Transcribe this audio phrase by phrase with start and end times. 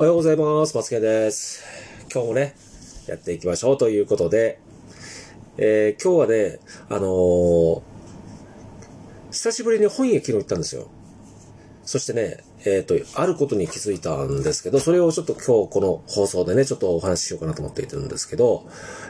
[0.00, 0.74] おはようございます。
[0.74, 1.62] 松健です。
[2.10, 2.54] 今日もね、
[3.06, 4.58] やっていきましょうということで、
[5.58, 6.58] えー今日はね、
[6.88, 7.82] あのー
[9.30, 10.88] 久しぶりに本屋昨日行ったんですよ。
[11.90, 18.64] そしてね、えっ、と、あることに気づいたんですけど、それをちょっと今日この放送でね、ちょっとお話ししようかなと思っているんですけど、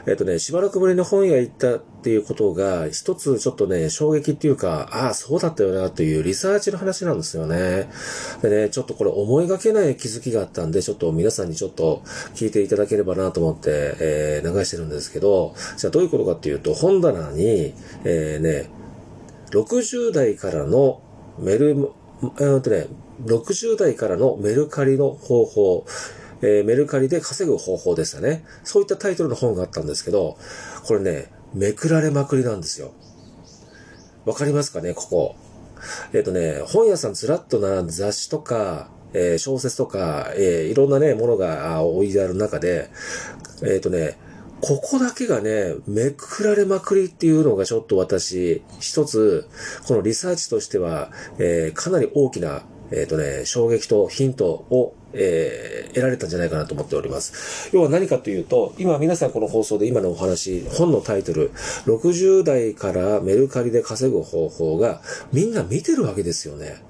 [0.07, 7.87] えっ、とね、しばらくぶりに本屋行ったっていうことが、一つちょっとね、衝撃っていうか、ああ、そうだったよなというリサーチの話なんですよね。
[8.41, 12.01] でね、ちょっとこれ思いがけない気づきがあったんで、ちょっと皆さんにちょっと
[12.33, 18.69] 聞いていただければなと思って、えー流してるんですけど、じゃあどういうことかっていうと、本棚に、えーね、
[19.51, 21.03] 60代からの
[21.37, 22.87] メル、えーっとね、
[23.25, 25.85] 60代からのメルカリの方法、
[26.41, 28.43] えーメルカリで稼ぐ方法でしたね。
[28.63, 30.37] そういったタイトルの本があったんですけど、
[30.85, 32.91] これね、めくられまくりなんですよ。
[34.25, 35.35] わかりますかね、ここ。
[36.13, 42.89] えっ、とね、本屋さんずらっと並んで雑誌とか、えー小説とか、えーいろんなね、ものが置いてある中で、
[43.63, 44.17] えっ、とね、
[44.61, 49.49] ここだけがね、めくられまくりっていうのがちょっと私、一つ、
[49.87, 57.69] このリサーチとしては、えーかなり大きな、えっ、とね、衝撃とヒントを、えー得られたんじゃないかなと思っております。
[57.73, 61.51] 要は何かというと、今皆さんこの放送で今のお話、本のタイトル、
[61.85, 65.01] 60代からメルカリで稼ぐ方法が
[65.33, 66.83] みんな見てるわけですよね。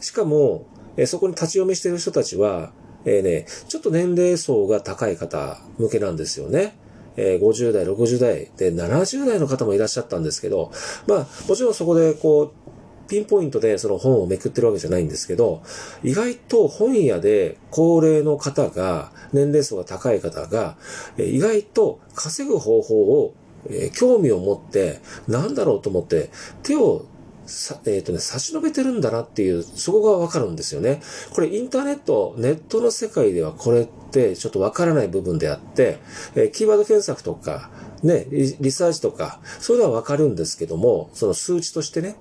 [0.00, 0.66] しかも、
[0.96, 2.72] えーそこに立ち読みしてる人たちは、
[3.04, 6.78] えーね、ちょっと年齢層が高い方向けなんですよね。
[7.18, 10.70] えー50代、60代で70代の方もいらっしゃったんですけど、
[11.06, 15.62] まあ、もちろんそこでこう、ピンポイントでその本をめくってるわけじゃないんですけど、
[16.04, 20.76] 意外と本屋で高齢の方が、年齢層が高い方が、
[21.16, 23.34] え意外と稼ぐ方法を、
[23.68, 26.30] えー興味を持って、なんだろうと思って、
[26.62, 27.06] 手を
[27.48, 31.00] さ、えっ、とね、差し伸べてるんだなっていう、そこがわかるんですよね。
[31.32, 35.98] これインターネット、ネットの世界ではこれってちょっとわからない部分であって、
[36.34, 37.70] えーキーワード検索とか、
[38.02, 42.16] ね、リサーチとか、そういうのはわかるんですけども、その数値としてね、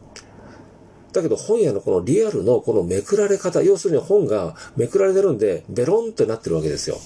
[1.13, 6.97] だけど本屋のこのリアルのこのめくられ方、要するに本がめくられてるんで、ベロンってなってるわけですよ。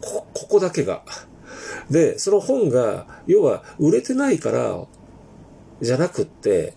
[0.00, 1.02] こ、ここだけが。
[1.90, 4.86] で、その本が、要は売れてないから、
[5.80, 6.74] じゃなくって、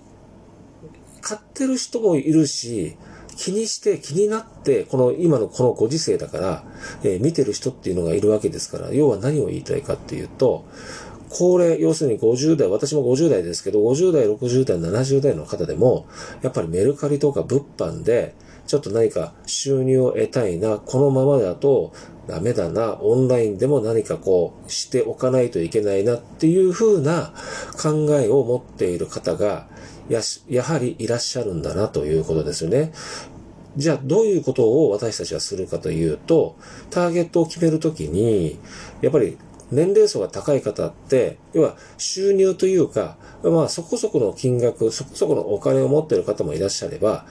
[1.31, 2.97] 買ってる人もいるし、
[3.37, 6.63] 気にして気になって、この今のこのご時世だから、
[7.03, 10.65] えー見てる人っていうのがいるわけですから、要は何を言いたいかっていうと、
[11.29, 16.05] 高齢、要するに50代、私も50代ですけど、50代、60代、70代の方でも、
[16.41, 18.35] やっぱりメルカリとか物販で、
[18.67, 21.93] ちょっと何か収入を得たいな、このままだと
[22.27, 27.33] ダメだな、オンラインでも何かこうしておかないといけないなっていう風な
[27.81, 29.67] 考えを持っている方が、
[30.09, 32.93] や、やはりいらっしゃるんだなということですよね。
[33.77, 36.57] じゃあ、どういうことを私たちはするかというと、
[36.89, 38.59] ターゲットを決めるときに、
[39.01, 39.37] やっぱり
[39.71, 47.25] 年齢層が高い方って、要は収入というか、まあそこそこの金額、そこそこのお金を持ってる方もいらっしゃれば、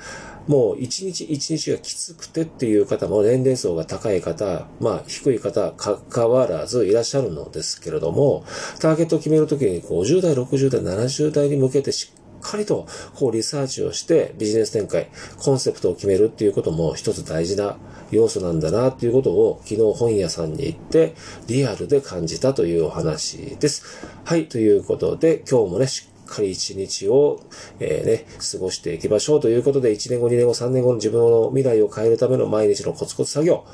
[0.47, 8.45] もう一日一日がきつくてっていう方も年齢層が高い方、まあ低い方かかわらずいらっしゃるのですけれども、
[8.81, 15.09] ターゲットを決めるときに50代、60代、70代に向けてしっっかりとこうリサーチをしてビジネス展開、
[15.39, 17.77] コンセプトを決めるっていうことも一つ大事な
[18.11, 21.15] 要素なんだなっていうことを昨日本屋さんに行って
[21.47, 24.07] リアルで感じたというお話です。
[24.25, 27.41] はい、ということで今日もね、しっかり一日を、
[27.79, 33.65] えーね、過ごしていきましょうということで1年後、2年後、3年後の自分の未来を変えるための毎日のコツコツ作業、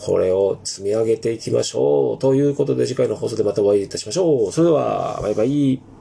[0.00, 4.52] これを積み上げていきましょうということで次回の放送でまたお会いいたしましょう。
[4.52, 5.95] それでは、バイバイ。